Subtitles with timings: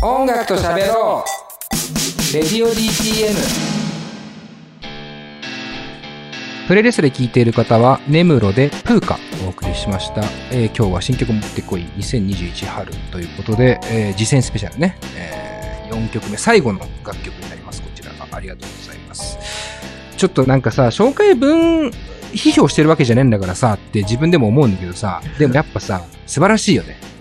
[0.00, 3.34] 音楽と喋ろうレディオ DTM
[6.68, 10.20] プレイリストで聴いている方は、ネムロでプーカお送りしました。
[10.52, 17.82] えー今日は新曲持ってこい2021春ということで、えー、次戦スペシャルね、え4曲目、最後の楽曲になります。
[17.82, 19.38] こちらがありがとうございます。
[20.16, 21.90] ちょっとなんかさ、紹介文
[22.32, 27.17] 批評してるわけじゃねえんだからさって自分でも思うんだけどさ、でもやっぱさ、素晴らしいよね。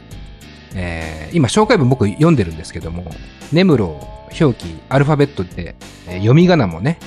[0.75, 3.05] えー今紹介文僕読んでるんですけども、
[3.52, 4.08] ネムロ
[4.39, 5.75] 表記アルファベットで、
[6.08, 6.99] えー読み仮名もね、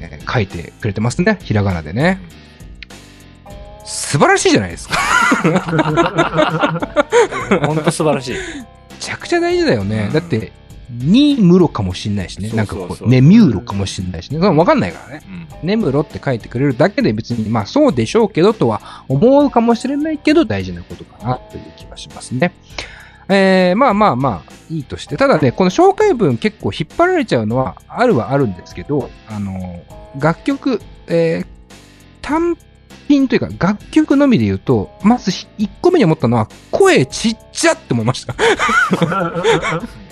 [0.00, 1.38] えー書いてくれてますね。
[1.42, 2.20] ひらがなでね。
[3.84, 4.96] 素晴らしいじゃないですか。
[7.66, 8.34] 本当素晴らしい。
[8.34, 8.38] め
[8.98, 10.06] ちゃくちゃ大事だよね。
[10.08, 10.52] うんだって、
[10.90, 12.50] ニムロかもしんないしね。
[12.50, 14.38] なんかこう、そうそうそうネミューロかもしんないしね。
[14.38, 15.22] わかんないからね。
[15.62, 15.66] うん。
[15.66, 22.52] ネムロって書いてくれるだけで別に、まあそうでしょうけどとは思うかもしれないけど大事なことかなという気がしますね。
[23.28, 25.16] えー、まあまあまあ、いいとして。
[25.16, 29.82] ただね、この紹介文結構引っ張られちゃうのはあるはあるんですけど、あの、
[30.20, 31.46] 楽曲、えー、
[32.22, 32.56] 単
[33.08, 35.46] 品というか楽曲のみで言うと、まず1
[35.80, 38.34] 個目に思ったのは、声ちっちゃって思いました。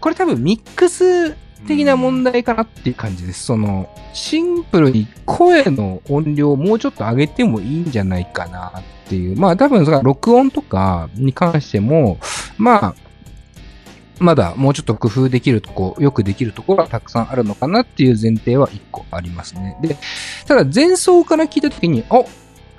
[0.00, 1.34] これ多分ミックス
[1.66, 3.44] 的な問題かなっていう感じです。
[3.44, 9.36] その、シンプルに声の音量をもうちょっと上げてもいいんじゃないかなっていう。
[9.38, 12.18] まあ多分、その録音とかに関しても、
[12.58, 12.94] まあ、
[14.18, 19.76] まだもうちょっと工夫できるとこ、よくできるところはたくさんあるのかなっていう前提は一個ありますね。
[19.82, 19.96] で、
[20.46, 22.22] ただ前奏から聞いたときに、あ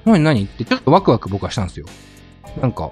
[0.05, 0.43] 何何？
[0.45, 1.85] ってちょっとワクワク僕はしたんですよ。
[2.61, 2.91] なんか、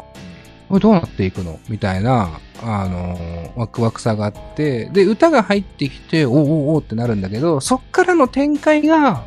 [0.71, 1.59] これどうなっていくの？
[1.69, 9.23] みたいな、あのーワクワクさがあって、で、歌が入ってきて、おおおおってなるんだけど、そっからの展開が、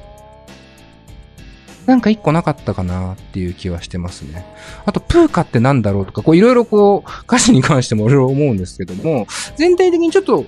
[1.87, 4.47] なんか一個なかったかなっていう気はしてますね。
[4.87, 10.47] あと、プーカってなんだろうとか、こういろいろこう、歌詞に関してもいろいろ思うんですけども、全体的にちょっと、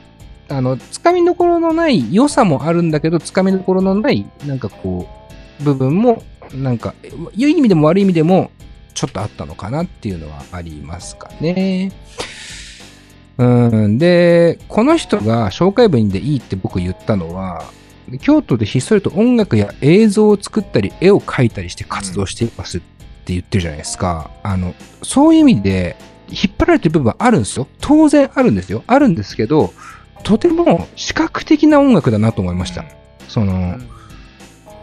[0.49, 5.07] あの、つかみどころのない良さもあるんだけど、つかみどころのない、なんかこ
[5.61, 6.23] う、部分も、
[6.55, 6.95] なんか、
[7.37, 8.51] 良い意味でも悪い意味でも、
[8.97, 11.93] ちょっとあったのかなっていうのはありますかね。
[13.37, 13.45] う
[13.89, 13.99] ん。
[13.99, 17.65] で、この人が紹介文でいいって僕言ったのは、
[18.23, 24.31] 京都でひっそりと音楽や映像を作ったり、絵を描いたりして活動していますって言ってるじゃないですか。
[24.43, 25.97] あの、そういう意味で、
[26.29, 27.69] 引っ張られてる部分はあるんですよ。
[27.81, 28.83] 当然あるんですよ。
[28.87, 29.75] あるんですけど、
[30.25, 32.85] とても視覚的な音楽だなと思いました。
[33.29, 33.79] その、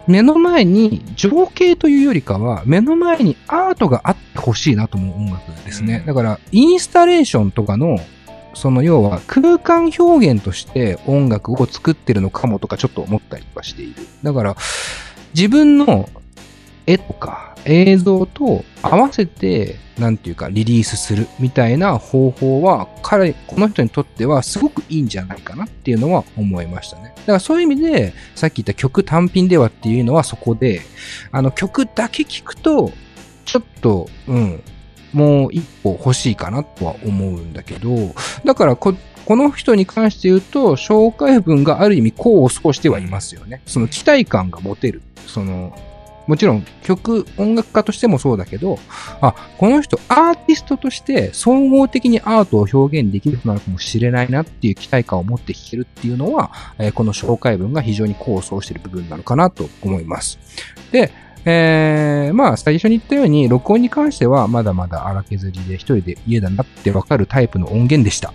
[0.08, 5.98] 目の前に情景というよりかは、目の前にアートがあってほしいなと思う音楽ですね。
[5.98, 8.00] うんだから、インスタレーションとかの、
[8.54, 13.96] その要は空間表現として音楽を作ってるのかもとかちょっと思ったりとかしている。
[14.22, 14.56] だから、
[15.34, 16.10] 自分の
[16.86, 27.14] 絵とか映像と合わせて、なんていうかリリースするみたいな方法は、彼、この人にとってはすごくいいんじゃないかなっていうのは思いましたね。
[27.16, 30.82] だからそういう意味で、さっき言った曲単品ではっていうのはそこで、
[31.32, 32.92] あの曲だけ聞くと、
[33.46, 34.64] ちょっと、うん、
[35.14, 38.14] もう一歩欲しいかなとは思うんだけど、
[38.44, 38.96] だからこ、
[39.26, 43.62] この人に関して言うと、紹介文がある意味功を奏してはいますよね。
[43.66, 45.02] その期待感が持てる。
[45.28, 45.78] その、
[46.28, 48.80] もちろん曲、音楽家としてもそうだけど、
[49.22, 60.38] あ、この人アーティストとして総合的にアートを表現できる人なのかもしれないなっていう期待感を持って聴けるっていうのは、えーこの紹介文が非常に功を奏している部分なのかなと思います。
[60.92, 61.12] で、
[61.46, 68.34] えー、まあ、最初に言ったように、録音に関しては、まだまだ荒削りで一人で家だなってわかるタイプの音源でした。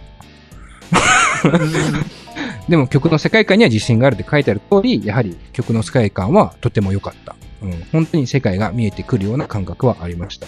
[2.69, 7.38] でも曲の世界観には自信があるって書いてある通り、やはり曲の世界観はとても良かった。
[7.63, 10.47] うん、本当に世界が見えてくるような感覚はありました。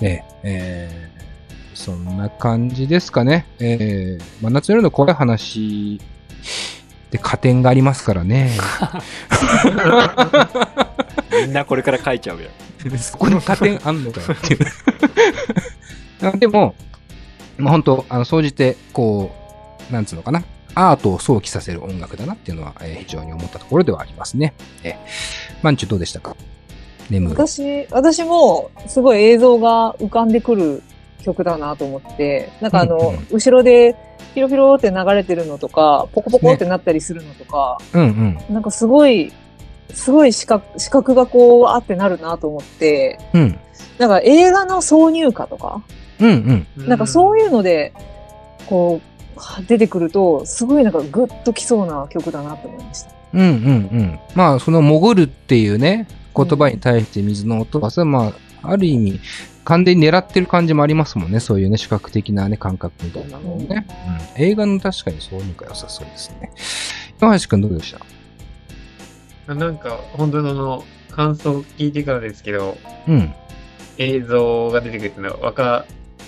[0.00, 1.16] ねえー
[1.76, 3.46] そんな感じですかね。
[3.60, 6.00] えー、真夏の夜の怖い話
[7.10, 8.50] で加点がありますからね。
[11.30, 12.48] みんなこれから書いちゃうよ。
[12.96, 14.60] そこに加点あんのかよっていう。
[16.26, 16.74] あでも、
[17.58, 19.34] まあ、本当、あの、総じて、こ
[19.90, 20.42] う、なんつうのかな。
[20.76, 24.54] アートを想起させる音楽だなっていうのは、えー非常に思ったところではありますね。
[24.84, 24.94] えー、
[25.62, 26.36] マンチュどうでしたか？
[27.10, 27.34] 眠る。
[27.34, 30.82] 私、私もすごい映像が浮かんでくる
[31.22, 33.96] 曲だなと思って、なんかあの、うんうん後ろで
[34.34, 38.04] ピロピロって流れてるのとか、ポコポコってなったりするのとか、うんう
[38.50, 38.54] ん。
[38.54, 39.32] なんかすごい、
[39.94, 43.58] すごい視覚、視覚がこう、あってなるなと思って、うん。
[43.96, 45.82] なんか映画の挿入歌とか、
[46.20, 46.86] うんうん。
[46.86, 47.94] なんかそういうので、
[48.66, 49.15] こう、は
[49.66, 53.10] 出てくると、すごいなんかグッときそうな曲だなと思いました。
[53.34, 53.48] うんうんう
[54.02, 54.18] ん。
[54.34, 59.20] まあ、その潜るっていうね、言葉に対して水の音はさ、まあ、ある意味、
[59.64, 61.40] 完全に狙ってる感じもありますもんね。
[61.40, 63.86] そういうね、視覚的なね、感覚みたいなのをね。
[64.36, 64.42] うん。
[64.42, 66.52] 映画の確かにそういうのが良さそうですね。
[67.20, 67.94] 山橋くんどうでし
[69.46, 69.54] た？
[69.54, 72.76] なんか、本当にその、感想を聞いてからですけど、
[73.08, 73.34] うん。
[73.98, 75.86] 映像が出てくるっていうのは分か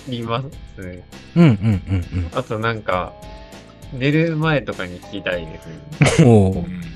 [0.09, 0.43] りま
[0.75, 1.03] すね。
[1.35, 3.13] うんうんうんあとなんか、
[3.93, 5.73] 寝る前とかに聞きたいですね。
[6.19, 6.27] うん。
[6.27, 6.89] おー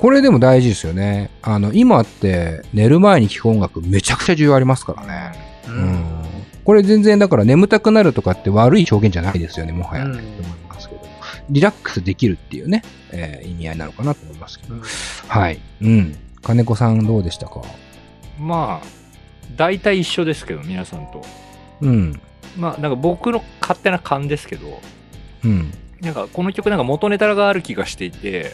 [0.00, 1.28] これでも大事ですよね。
[1.42, 5.38] あの、今って寝る前に聴く音楽めちゃくちゃ重要ありますからね。
[5.68, 6.04] ううん。
[6.64, 10.06] これ全然だから眠たくなるとかって悪い表現じゃないですよね、もはや。
[10.06, 10.32] うんと思い
[10.68, 11.02] ますけど。
[11.50, 14.74] リラックスできるっていうね、えー意味合いなのかなと思いますけど。
[14.76, 14.82] うん
[15.28, 15.60] はい。
[15.82, 16.16] うん。
[16.40, 17.60] 金子さんどうでしたか？
[18.38, 18.86] まあ、
[19.56, 21.22] 大体一緒ですけど、皆さんと。
[21.82, 22.20] うん。
[22.56, 24.80] まあ、なんか僕の勝手な勘ですけど、
[25.44, 25.72] うん。
[26.00, 28.52] なんかこの曲なんか元ネタがある気がしていて、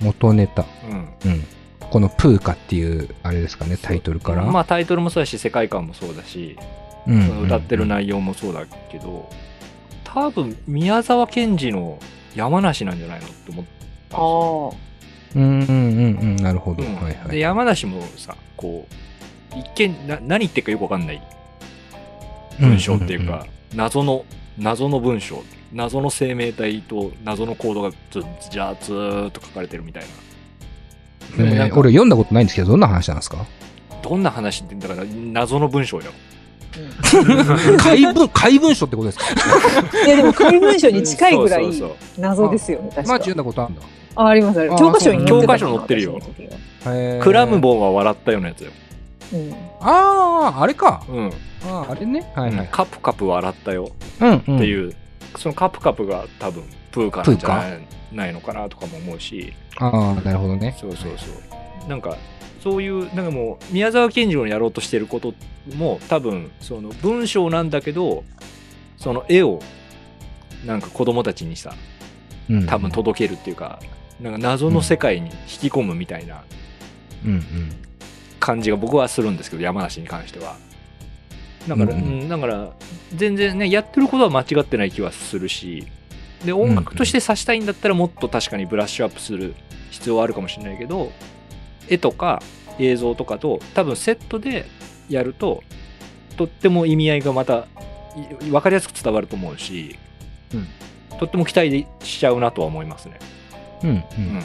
[0.00, 0.64] 元ネタ。
[0.90, 1.32] うん。
[1.32, 1.44] うん。
[1.90, 4.44] このプーカっていう、あれですかね、タイトルから。
[4.44, 6.56] まあタイトルもそうだし、世界観もそうだし、
[7.06, 9.28] うんその歌ってる内容もそうだけど、
[10.04, 11.98] 多分宮沢賢治の
[12.34, 13.64] 山梨なんじゃないのって思っ
[14.10, 14.16] た。
[14.16, 14.88] ああ。
[15.34, 16.36] うんうんうんうん。
[16.36, 16.82] なるほど。
[16.82, 17.28] うんはいはい。
[17.30, 21.22] で山梨もさこう一見な何言ってるかよくわかんない
[22.60, 24.24] 文章っていうか、謎の
[24.58, 25.42] 謎の文章。
[25.70, 30.08] 謎の生命体と謎のコードがずじゃあずーっと書かれてるみたいな。
[30.08, 33.44] えーでもなんか俺読んだことないんですけど、どんな話なんですか？
[34.02, 36.04] どんな話ってだから謎の文章よ。
[37.82, 39.24] 怪文、 怪文書ってことですか？
[40.06, 41.66] いやでも怪文書に近いぐらい
[42.18, 43.08] 謎ですよね、確か。
[43.08, 43.82] マーチ読んだことあるんだ。
[44.16, 46.18] あありますあるあ教科書に載ってた教科書載ってるよ。
[47.22, 48.87] クラムボンは笑ったようなやつよ、うん
[49.80, 51.02] ああ、あれか。
[51.08, 51.30] うん
[51.66, 52.30] ああ、あれね。
[52.34, 52.68] はいはい。
[52.70, 53.90] カプカプ笑ったよ
[54.20, 54.36] うん、うん。
[54.36, 54.94] っていう、
[55.36, 57.86] そのカプカプが多分プーカなんじゃない？
[58.12, 60.74] ないのかなとかも思うしああ、なるほどね。
[60.80, 61.26] そうそうそ
[61.86, 61.88] う。
[61.88, 62.16] なんか、
[62.62, 65.34] そういう、なんかもう、宮沢賢治のやろうとしてること
[65.74, 68.24] も、多分、その文章なんだけど、
[68.96, 69.60] その絵を、
[70.64, 71.74] なんか子供たちにさ、
[72.48, 72.66] うん。
[72.66, 73.78] 多分届けるっていうか、
[74.20, 76.42] なんか謎の世界に引き込むみたいな
[77.24, 77.42] うんうん。
[78.48, 80.56] 感じが僕はするんですけど、山梨に関しては。
[81.68, 82.70] だから、うんだから、
[83.14, 85.86] 全然ね、やってることは間違ってない気はするし、
[86.46, 89.54] で、音楽として指したいんだったらもっと確かにブラッシュアップする
[89.90, 91.12] 必要はあるかもしれないけど、
[91.90, 92.42] 絵とか
[92.78, 94.66] 映像とかと多分セットで
[95.10, 95.62] やると、
[96.38, 97.66] とっても意味合いがまた
[98.40, 99.98] い分かりやすく伝わると思うし、
[100.54, 100.66] うん
[101.18, 103.18] とっても期待しちゃうなとは思いますね。
[103.82, 104.02] うんうんうん
[104.36, 104.44] うん。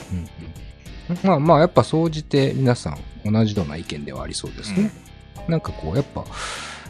[1.23, 2.97] まあまあ、やっぱ総じて皆さん
[3.31, 4.91] 同じような意見ではありそうですね。
[5.47, 6.23] なんかこう、やっぱ、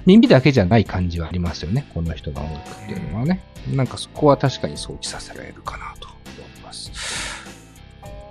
[0.05, 1.87] 耳だけじゃない感じはありますよね。
[1.93, 3.41] この人の音楽っていうのはね。
[3.71, 6.17] なんかそこは確かに想起させられるかなと思
[6.59, 6.91] います。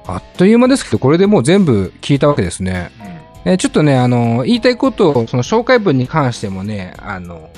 [0.06, 2.90] あっという間ですけど、これでもう全部聞いたわけですね。
[3.44, 7.50] えーちょっとね、あの、言いたいことを、その紹介文に関してもね、あの、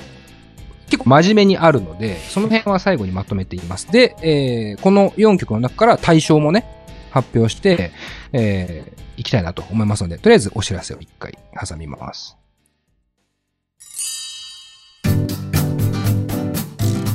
[0.89, 3.91] 結構真面目にあるので、その辺は最後にまとめています。
[3.91, 6.65] で、えーこの4曲の中から対象もね、
[7.15, 7.91] 発表して、
[8.33, 12.35] えーいきたいなと思いますので、とりあえずお知らせを一回挟みます。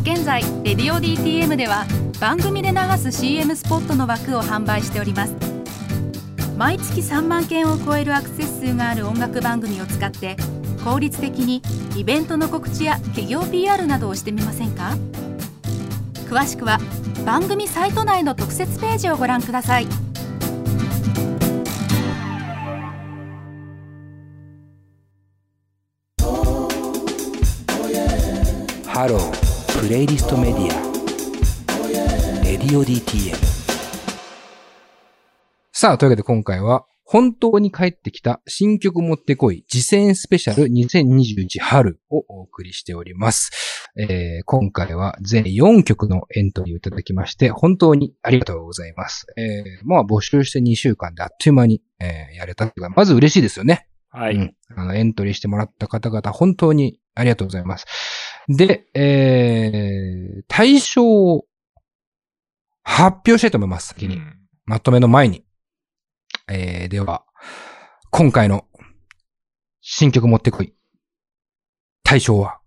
[0.02, 1.85] 現在レディオ DTM では
[2.19, 5.35] 番組で流す CM スポットの枠を販売しております
[6.56, 10.37] 毎月3万件を超えるアクセス数がある音楽番組を使って
[10.85, 11.62] 効率的に
[11.97, 14.97] イベントの告知や企業 PR などをしてみませんか？
[16.30, 16.78] 詳しくは
[17.26, 19.87] 番組サイト内の特設ページをご覧ください
[28.87, 33.34] Hello, playlist media, Radio DTM。
[35.72, 43.50] さあ、というわけで今回は、本当に帰ってきた新曲もってこい、自薦スペシャル2021春をお送りしております。
[43.99, 49.26] えー今回は全4曲のエントリーをいただきまして、本当にありがとうございます。
[49.37, 53.88] えーまあ募集して2週間であっという間に、えーやれたっていうか、まず嬉しいですよね。
[54.11, 54.37] はい。
[54.37, 57.87] うんあの、エントリーしてもらった方々、本当にありがとうございます。
[58.47, 61.45] で、えー、対象を
[62.85, 63.88] 発表したいと思います。
[63.88, 64.14] 先に。
[64.14, 65.43] うんまとめの前に。
[66.50, 67.25] えー、では、
[68.11, 68.64] 今回の
[69.80, 70.75] 新曲持ってこい。
[72.02, 72.59] 対象は、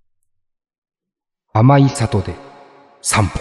[1.53, 2.33] 甘い里で
[3.01, 3.39] 散歩。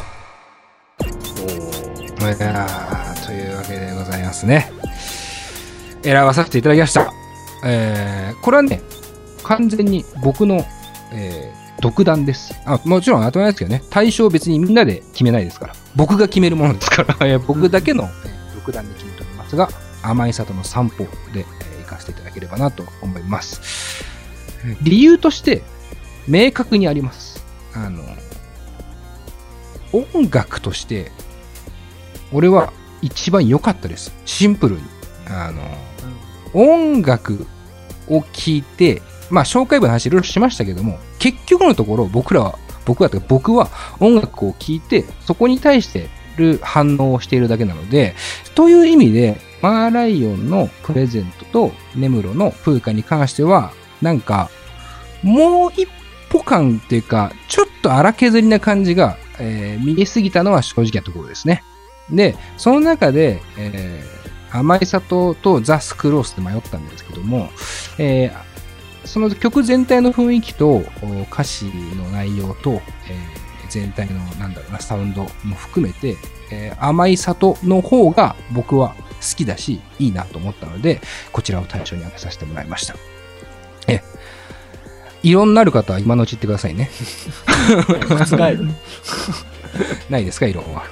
[2.23, 4.73] いやーというわけでございますね。
[6.03, 7.13] 選ばさせていただきました。
[7.65, 8.83] えー、これはね、
[9.45, 10.65] 完全に僕の、
[11.13, 12.55] えー独断です。
[12.65, 15.75] あ、もちろん当たり前ですけどね、対象別にみんなで決めないですから。
[15.97, 19.69] 僕が決めるものですから、 えー僕だけの、えー独断で決めておりますが、
[20.03, 21.45] 甘い里の散歩で、え
[21.83, 24.05] 行かせていただければなと思います。
[24.83, 25.63] 理由として、
[26.29, 27.45] 明確にあります。
[27.75, 28.03] あの、
[29.93, 31.11] 音楽として、
[32.33, 34.13] 俺は一番良かったです。
[34.25, 34.83] シンプルに。
[35.29, 35.63] あの、
[36.55, 37.47] 音楽
[38.09, 48.15] を聴いて、まあ、紹介文の話いろいろしましたけども、結局のところ僕らは、僕はというか僕は音楽を聴いて、そこに対してる反応をしているだけなので、
[48.55, 54.51] という意味で、マーライオンのプレゼントとネムロのプーカに関しては、なんか、
[55.23, 55.89] もう一
[56.31, 61.63] 歩感っていうか、ちょっと荒削りな感じが、えー見えすぎたのは正直なところですね。
[62.11, 64.23] で、その中で、えー
[64.55, 67.49] 甘い里とザ・スクロースで迷ったんですけども、
[67.99, 68.53] えー
[69.07, 70.83] その曲全体の雰囲気と
[71.33, 71.65] 歌詞
[71.97, 72.83] の内容と、えー
[73.71, 76.17] 全体のなんだろうなサウンドも含めて、
[76.51, 81.01] えー甘い里の方が僕は好きだしいいなと思ったので
[81.33, 82.95] こちらを対象に挙げさせてもらいました。
[83.89, 84.03] え
[85.23, 86.91] 異論のある方は今のうち言ってくださいね。
[90.11, 90.85] ないですか異論は。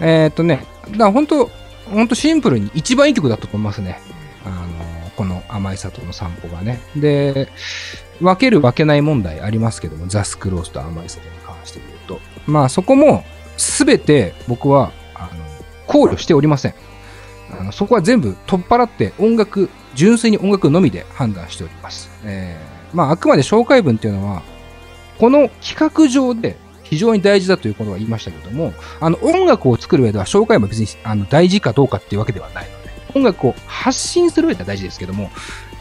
[0.00, 1.50] えーっとねだから本当
[1.92, 4.00] 本当シンプルに一番いい曲だったと思いますね。
[4.44, 6.80] あのこの甘い里の散歩がね。
[6.96, 7.48] で
[8.20, 12.20] 分ける分けない問題ありますけどもザ・スクロースと甘い里に関して言うと。
[12.46, 13.24] まあそこも
[13.56, 15.44] 全て僕はあの
[15.86, 16.74] 考慮しておりません
[17.58, 24.42] あのそこは全部取っ払って音楽純粋に音楽のみで判断しております、えーまああくまで紹介文っていうのは
[25.18, 35.30] この企画上で非常に大事だということが言いましたけども、あの音楽を作る上では紹介文は別にあの大事かどうかっていうわけではないので、音楽を発信する上では大事ですけども、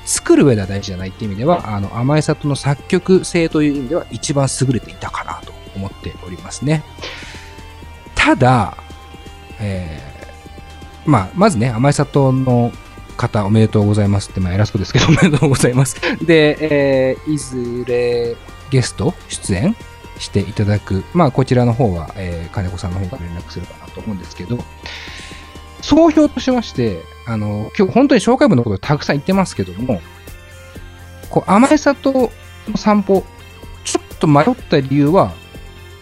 [0.03, 6.83] 作る上では大事じゃないっていう意味では、あの甘い里の作曲性という意味では一番優れていたかなと思っておりますね。
[8.13, 8.75] ただ、
[9.61, 10.06] えー
[11.07, 12.71] まあ、まずね、甘い里の
[13.15, 15.99] 方おめでとうございますって、まあ偉そうですけどおめでとうございます。
[16.23, 18.35] で、えーいずれ
[18.69, 19.75] ゲスト出演
[20.19, 24.59] していただく、まあこちらの方は、えー金子さんの方から連絡するかなと思うんですけど、
[25.81, 30.01] 総評としまして、あの、今日本当に紹介文のことをたくさん言ってますけども、
[31.29, 32.31] こう、甘い里
[32.67, 33.23] の散歩、
[33.85, 35.31] ちょっと迷った理由は、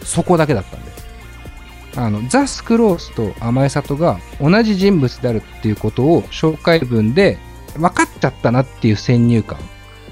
[0.02, 0.85] そこだけだったん。
[1.96, 7.38] あの、ザ・スクロースと甘い里が同じ人物であるっていうことを紹介文で
[7.76, 9.58] 分かっちゃったなっていう先入観。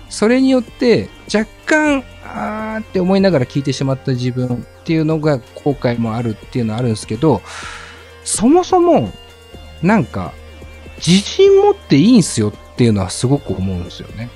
[0.08, 7.42] それによって若干、あーって思いながら聞いてしまった自分っていうのが後悔もあるっていうのはあるんですけど、
[8.24, 9.12] そもそも、
[9.82, 10.32] なんか、
[10.96, 14.30] 自信持っていいんすよっていうのはすごく思うんですよね。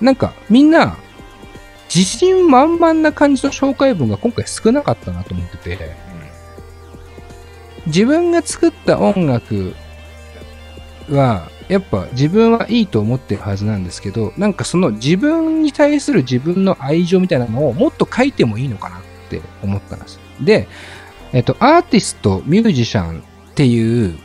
[0.00, 0.96] なんか、みんな、
[1.94, 5.96] 自信満々な感じの紹介文が今回少なかったなと思ってて、
[7.86, 9.74] 自分が作った音楽
[11.08, 20.20] は、やっぱ自分はいいと思ってるはずなんですけど、なんかその自分に対する自分の愛情みたいなのをもっと書いてもいいのかなって思ったんです。
[20.40, 20.68] で、
[21.32, 23.22] えっと、アーティスト、ミュージシャンっ
[23.54, 24.18] ていう、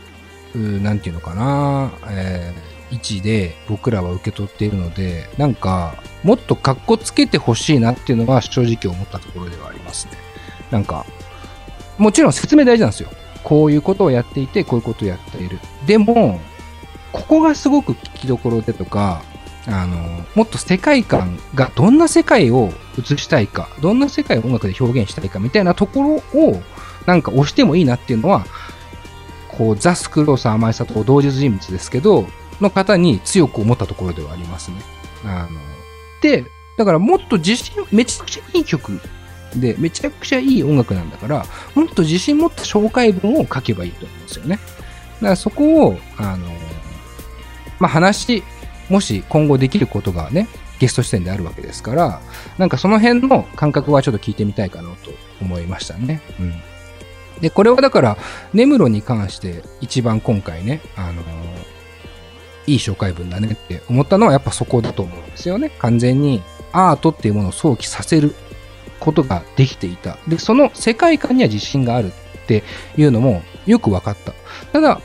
[0.53, 10.13] うーなんていうのかな、えー位置で僕らは受け取っているので、なんか、もっと格好つけてほしいなっていうのは正直思ったところではありますね。
[10.69, 11.05] なんか、
[11.97, 13.09] もちろん説明大事なんですよ。
[13.43, 15.59] こういうことをやっていて、こういうことをやっている。
[15.85, 16.39] でも、
[17.11, 19.23] ここがすごく聞きどころでとか、
[19.67, 19.97] あの、
[20.35, 26.61] もっと世界観がどんな世界を映したいか、どんな世界を音楽で表現したいかみたいなところを、
[27.05, 28.45] なんか押してもいいなっていうのは、
[29.49, 32.27] こう、ザ・スクロース甘い里と同日人物ですけど、
[32.59, 34.77] の方に強く思ったところではありますね。
[35.25, 35.59] あの、
[36.21, 36.45] で、
[36.77, 38.99] だからもっと自信、めちゃくちゃいい曲
[39.55, 44.59] で、めちゃくちゃいい音楽なんだから、もっと自信持った紹介文を書けばいいと思うんですよね。
[45.15, 46.47] だからそこを、あの、
[47.79, 48.43] まあ、話、
[48.89, 50.47] もし今後できることがね、
[50.79, 52.21] ゲスト出演であるわけですから、
[52.57, 56.21] なんかその辺の感覚はちょっと聞いてみたいかなと思いましたね。
[56.39, 56.53] うん。
[57.39, 58.17] で、これはだから、
[58.53, 61.21] 根室に関して一番今回ね、あの
[62.67, 65.71] いい紹介文だねって思ったのはやっぱそこだと思うんですよね。
[65.79, 66.41] 完全に
[66.71, 68.35] アートっていうものを想起させる
[69.01, 70.17] ことができていた。
[70.27, 72.63] で、その世界観には自信があるって
[72.95, 74.33] いうのもよく分かった。
[74.71, 75.01] ただ、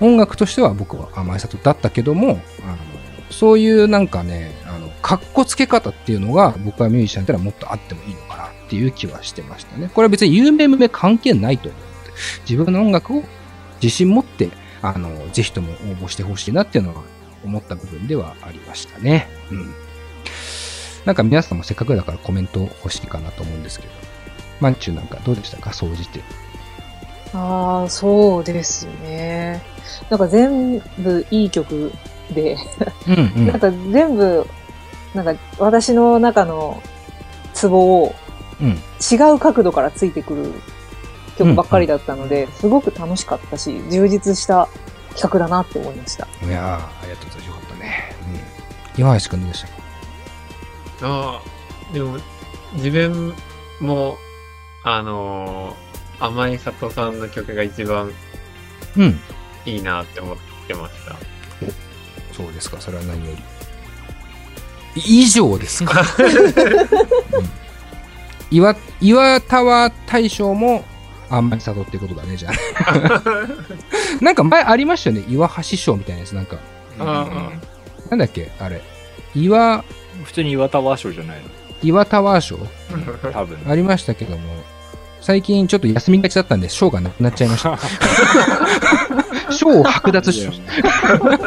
[0.00, 2.78] 音楽としては僕は甘い里だったけども、あの
[3.30, 9.90] そういうなんかね、あの、かっこつけ方っていうのが僕はミュージシャンってのはもっとあってもいいのかなっていう気はしてましたね。
[9.92, 12.10] これは別に有名無名関係ないと思うので、
[12.48, 13.22] 自分の音楽を
[13.82, 14.50] 自信持って、
[14.82, 17.02] あの、ぜひとも応募してほしいなっていうのは
[17.44, 19.28] 思った部分ではありましたね。
[19.50, 19.74] うん。
[21.04, 23.92] なんか皆さんもせっかくだからコメント欲しいかなと思うんですけど、
[24.60, 25.72] マンチューなんかどうでしたか？
[25.72, 26.20] 総じて。
[27.32, 29.62] ああ、そうですね。
[30.10, 31.92] なんか全部いい曲
[32.34, 32.56] で、
[33.06, 33.46] うんうん。
[33.46, 34.46] なんか全部
[35.14, 36.82] なんか私の中の
[37.54, 38.14] ツボを
[38.60, 38.70] うん。
[38.70, 40.52] 違う角度からついてくる
[41.38, 44.68] 曲ばっかりだったので、すごく楽しかったし、充実した
[45.14, 46.28] 企画だなって思いました。
[46.44, 47.46] いやーありがとうございます。
[47.46, 48.14] よかったね。
[48.96, 49.00] うん。
[49.00, 49.79] 岩橋くんどうでしたか？
[51.02, 52.18] ああ、でも、
[52.74, 53.34] 自分
[53.80, 54.16] も、
[54.84, 58.12] あのー、甘い里さんの曲が一番
[58.96, 59.20] うん。
[59.64, 61.16] いいなって思ってました。
[62.32, 62.80] そうですか。
[62.80, 63.36] それは何よ
[64.94, 65.02] り。
[65.22, 66.02] 以上ですか。
[67.32, 67.60] うん
[68.50, 70.84] 岩、岩タワー大賞も、
[71.28, 73.22] あんまり里ってことだね、じゃあ。
[74.20, 75.24] なんか前ありましたよね。
[75.28, 76.34] 岩橋賞みたいなやつ。
[76.34, 76.58] なんか、
[76.98, 77.52] あ
[78.10, 78.82] なんだっけあれ。
[79.34, 79.84] 岩、
[80.24, 81.44] 普通に岩田和賞じゃないの？
[81.82, 82.58] 岩タワー賞
[83.32, 83.58] 多分。
[83.66, 84.50] ありましたけども、
[85.22, 87.78] 最近ちょっと休みがちだったんで、賞がなくなっちゃいました。
[89.52, 90.60] 賞を剥奪しまし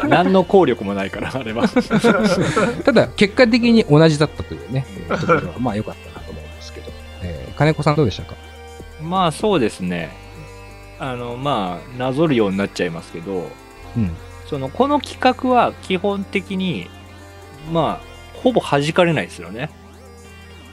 [0.07, 1.67] 何の効力もないからあれは。
[1.67, 1.81] た。
[2.83, 6.91] ただ、結果的に同じだったというね、えーところはまあ良かったなと思うんですけど。
[7.21, 8.33] えー金子さんどうでしたか？
[9.01, 10.09] まあそうですね。
[10.99, 13.49] あのまあなぞるようになっちゃいますけど。
[13.95, 14.11] うん。
[14.49, 16.87] そのこの企画は基本的に
[17.71, 18.12] まあ
[18.43, 19.69] ほぼ弾かれないですよね。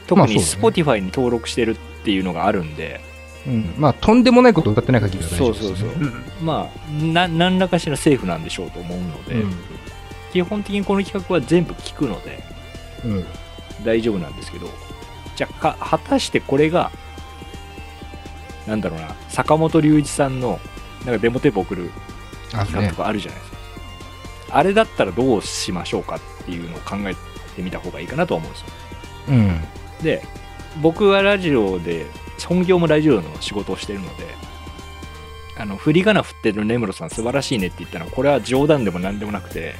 [0.07, 3.01] 特に Spotify に登録してるっていうのがあるんで、
[3.47, 3.75] うん。
[3.79, 5.77] まあ、とんでもないことを歌ってない限りは大丈そう夫です、ね。
[5.79, 6.07] そうそうう。
[6.07, 6.25] ん。
[6.43, 9.55] まあな何らかしらセーフなんでしょうと思うので、うん。
[10.33, 12.43] 基本的にこの企画は全部聞くので。
[13.05, 13.25] うん。
[13.85, 14.69] 大丈夫なんですけど。
[15.37, 16.91] じゃあか果たしてこれが
[18.67, 19.15] なんだろうな。
[19.29, 20.61] 坂本龍一さんの
[21.07, 21.91] なんかデモテープ送る
[22.53, 22.65] あね。
[22.65, 22.97] 企画と。
[22.97, 23.59] かあるじゃないですか、
[24.51, 28.67] あれだったらどうしましょうかっていうのを考えてみた方がいいかなとは思うんですよ
[29.29, 29.61] うん。
[30.03, 30.23] で
[30.81, 32.07] 僕はラジオで
[32.47, 34.25] 本業もラジオの仕事をしてるので
[35.59, 39.75] あの振り仮名振ってる根室さん素晴らしいねって言ったのはこれは冗談でも何でもなくて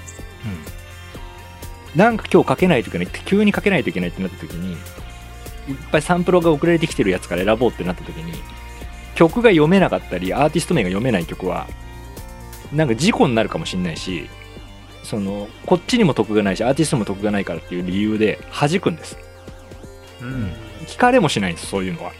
[1.97, 4.79] なんか今日かけないといけないって急にかけないといけないってなった時にいっ
[5.91, 8.33] ぱいサンプルが送られてきてるやつから選ぼうってなった時に
[9.15, 11.67] 曲が読めなかったりアーティスト名が読めない曲は
[12.73, 14.29] なんか事故になるかもしれないし
[15.03, 19.19] そのこっちにも得がないしアーティストも得がないからっていう理由で弾くんです。
[20.21, 20.53] うん。
[20.87, 22.13] 聞かれもしないんですそういうのは。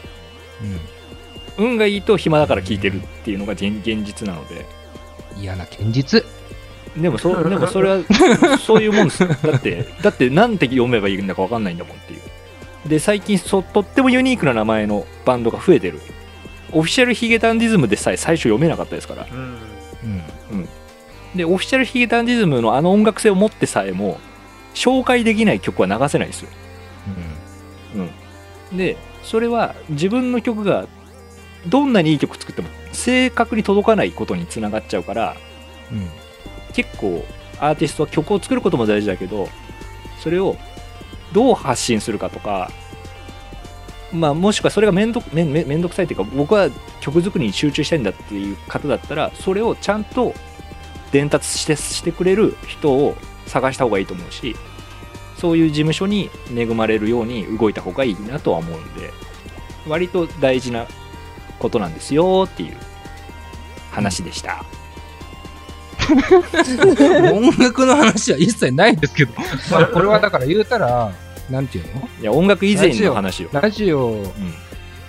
[1.57, 4.65] 運がいいと暇だから聞いてるっていうのが現現実なので。
[5.35, 5.41] うん。
[5.41, 6.23] 嫌な現実。
[6.97, 9.27] でもそ でもそれはそういうもんです。
[9.27, 12.89] だってだってなんて読めばいいんだか分かんないんだもんっていう。
[12.89, 15.99] で最近そとってもユニークな名前のバンドが増えてる。
[16.73, 19.27] オフィシャルヒゲダンディズムでさえ最初読めなかったですから。
[19.31, 19.57] うんうん。
[21.35, 24.19] でオフィシャルヒゲダンディズムのあの音楽性を持ってさえも
[24.73, 26.49] 紹介できない曲は流せないですよ
[28.77, 30.87] でそれは自分の曲が
[31.67, 35.35] どんなにいい曲作っても正確に届かないことにつながっちゃうから
[35.91, 35.97] うん。
[35.99, 36.09] うん。
[36.73, 37.23] 結構
[37.59, 39.47] アーティストは曲を作ることも大事だけど
[40.19, 40.55] それを
[41.33, 42.71] どう発信するかとか
[44.11, 50.33] まあもしくはそれがめんどめんめんめんどくさいっていうか僕は曲作りに集中したいんだっていう方だったらそれをちゃんと
[51.11, 53.15] 伝達してしてくれる人を
[53.47, 54.55] 探した方がいいと思うし
[55.37, 59.11] そういう事務所に恵まれるように動いた方がいいなとは思うんで
[59.87, 60.85] 割と大事な
[61.59, 62.77] ことなんですよっていう
[63.91, 64.63] 話でした。
[67.31, 69.33] 音楽の話は一切ないですけど、
[69.71, 71.13] まあ、これはだから言うたら、
[71.49, 72.09] なんていうの？
[72.19, 73.49] いや音楽以前の話よ。
[73.53, 74.33] ラジオうん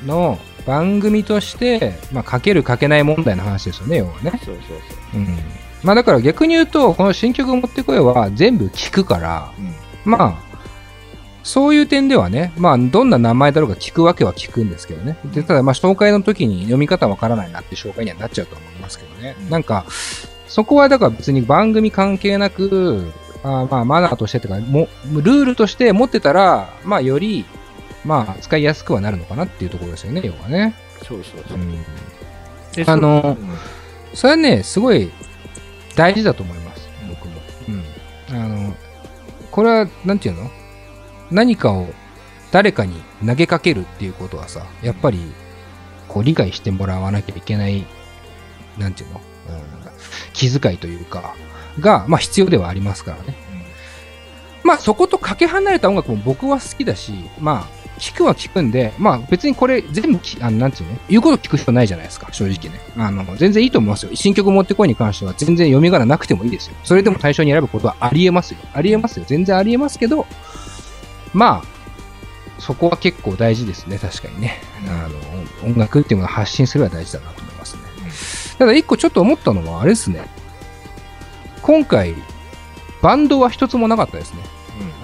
[0.07, 4.31] の番組として、まあ、かけるかけない問題の話ですよね、要はね。
[4.31, 4.57] そうそう
[5.13, 5.21] そう。
[5.21, 5.39] うん。
[5.83, 10.53] まあだから逆に言うと、この新曲を持ってこいは全部聞くから、うんまあ、
[11.43, 15.19] そういう点ではね、まあ、どんな名前だろうが聞くわけは聞くんですけどね。
[15.33, 19.37] で、ただ、まあ、紹介の時に読み方わからないなって紹介にはなっちゃうと思いますけどね。
[19.41, 19.85] うんなんか、
[20.49, 27.45] そこはだから別に番組関係なく、あーまあ、マナーとしてとか、も、ルールとして持ってたら、まあ、より、
[28.05, 30.75] まあ、使いやすくはなるのかなっていうところですよね、要はね。
[31.03, 31.59] そうそうそう。
[31.59, 31.73] うん。
[32.73, 33.37] であの
[34.15, 35.11] それはね、すごい
[35.95, 37.41] 大事だと思います、僕も。
[38.31, 38.37] うん。
[38.37, 38.75] あの、
[39.51, 40.51] これは、なんていうの？
[41.31, 41.89] 何かを
[42.51, 45.33] 誰かに投げかけるっていうことはさ、やっぱり、
[46.09, 47.87] こう理解してもらわなきゃいけない、
[48.79, 49.63] なんていうの、うん、
[50.33, 51.35] 気遣いというか、
[51.81, 53.35] が、まあ必要ではありますからね。
[54.63, 62.81] まあそことかけ離れた音楽も僕は好きだし、まあ聞くは聞くんで、まあ別にこれ全部き、あの、なんていうの言うこと聞く必要ないじゃないですか、正直ね。
[62.97, 64.11] あの、全然いいと思いますよ。
[64.15, 66.75] 新曲持ってこいに関しては全然読み仮名なくてもいいですよ。
[66.85, 68.59] それでも対象に選ぶことはありえますよ。
[68.73, 69.25] ありえますよ。
[69.27, 70.27] 全然ありえますけど、
[71.33, 71.73] まあ、
[72.59, 74.61] そこは結構大事ですね、確かにね。
[74.87, 75.09] あ
[75.65, 77.83] の、音楽っていうものを発信するのは大事だなと思いますね。
[78.59, 80.23] ただ一個ちょっと思ったのは、あれですね。
[81.61, 82.15] 今回、
[83.03, 84.41] バンドは一つもなかったですね。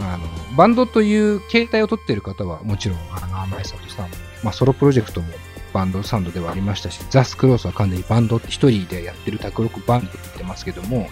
[0.01, 0.25] あの、
[0.59, 5.29] バンドという形態を取っている方はもちろん、あの、甘井里さんも、まあ、ソロプロジェクトも
[5.73, 11.09] バンドサウンドではありましたし、ザ・スクロースは完全にバンドって一人でやってる卓録バンドって言ってますけども、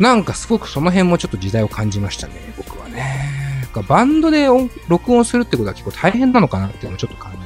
[0.00, 3.38] なんかすごくその辺もちょっと時代を感じましたね、僕はね。
[3.86, 4.48] バンドで
[4.88, 7.37] 録音するってことは結構大変なのかなっていうのをちょっと感じ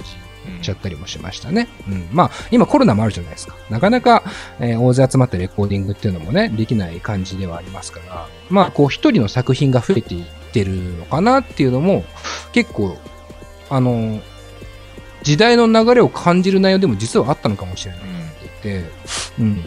[0.62, 1.68] ちゃったりもしましたね。
[1.88, 2.08] うん。
[2.12, 3.56] まあ、今コロナもあるじゃないですか。
[3.70, 4.22] なかなか、
[4.60, 12.04] えー大勢集まってレコーディングっていうのもね、できない感じではありますから、まあ、こう一人の作品が増えていってるのかなっていうのも、
[12.52, 12.96] 結構、
[13.70, 14.20] あの、
[15.22, 18.08] 時代の流れを感じる内容でも実はあったのかもしれないって
[18.62, 18.90] 言って、
[19.38, 19.64] うん。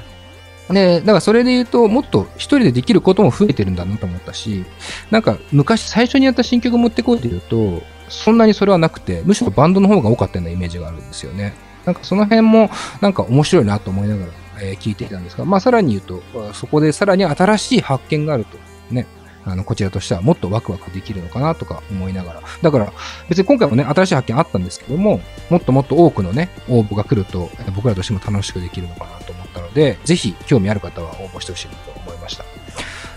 [0.70, 4.66] で、だからそれで言うと、もっと一人でできることも増えてるんだなと思ったし、
[5.12, 11.54] なんか昔最初にやった新曲持ってこいって言うと、そんなにそれはなくて、むしろバンドの方が多かったようなイメージがあるんですよね。
[11.86, 12.70] なんかその辺も
[13.02, 16.22] なんか面白いなと思いながら、えー聞いていたんですが、まあさらに言うと、
[16.54, 18.58] そこでさらに新しい発見があると、
[18.92, 19.06] ね、
[19.46, 22.42] あの、こちらとしてはもっとワクワクできるのかなとか思いながら。
[22.62, 22.92] だから、
[23.30, 32.46] 別に今回もね、新しい発見あったんですけども、もっともっと多くのね、応募が来ると、僕らとしても楽しくできるのかなと思ったので、ぜひ興味ある方は応募してほしいなと思いました。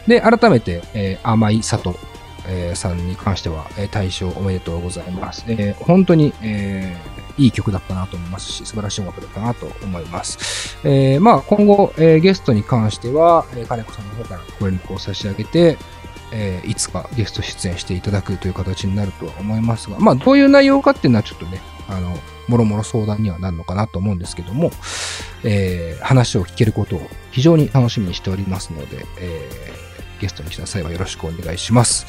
[0.07, 1.99] で、改めて、えー甘い里、
[2.49, 5.45] えーさんに関しては、えー大賞おめでとうございます。
[5.49, 10.77] えー本当に、えーいい曲だったなと思いますし、素晴らしい音楽だったなと思います。
[10.83, 15.79] えーまあ、今後、えーゲストに関しては、えー金子さんの方からご連絡を差し上げて、
[16.33, 24.73] えーいつかゲスト出演していただくという形になるとは思いますが、まあ、どういう内容かっていうのはちょっとね、あの、もろもろ相談にはなるのかなと思うんですけども、
[25.45, 29.88] えー話を聞けることを非常に楽しみにしておりますので、えー
[30.21, 32.07] ゲストに来た際はよろしくお願いします。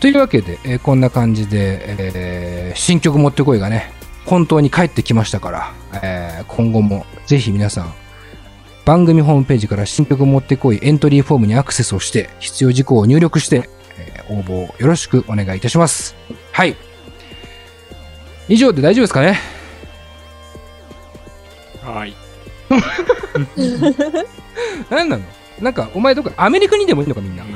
[0.00, 3.92] というわけで、えーこんな感じで、えー新曲持ってこいがね、
[4.26, 7.94] 本当に帰ってきましたから、えー今後もぜひ皆さん、
[8.84, 16.14] 番組ホームページから新曲持ってこいエントリーフォームにアクセスをして、必要事項を入力して、えー応募をよろしくお願いいたします。
[16.52, 16.76] はい。
[18.48, 19.38] 以上で大丈夫ですかね？
[21.82, 22.14] はい。
[24.90, 25.24] 何なの？
[25.60, 27.44] なんか、お前どこアメリカにでもいいのかみんな。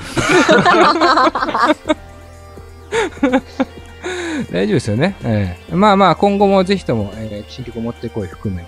[4.53, 5.17] 大丈夫ですよね。
[5.25, 8.67] ええまあまあ、今後もぜひとも、えー新曲を持ってこい含め、え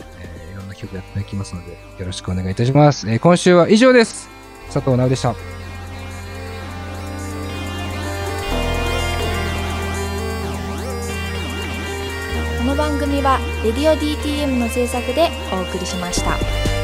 [0.51, 3.09] ーいろんな曲やっていきますので、よろしくお願いいたします。
[3.09, 4.29] えー今週は以上です。
[4.73, 5.35] 佐藤直でした。
[12.59, 16.78] この番組は「レディオ DTM」の制作でお送りしました。